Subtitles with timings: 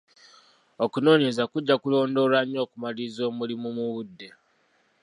[0.83, 4.27] Okunoonyereza kujja kulondoolwa nnyo okumaliriza omulimu bu budde.